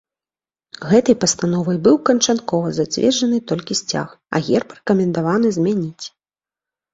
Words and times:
Гэтай 0.93 1.15
пастановай 1.23 1.77
быў 1.87 1.95
канчаткова 2.09 2.71
зацверджаны 2.77 3.37
толькі 3.53 3.77
сцяг, 3.81 4.07
а 4.35 4.43
герб 4.49 4.67
рэкамендавана 4.79 5.47
змяніць. 5.61 6.05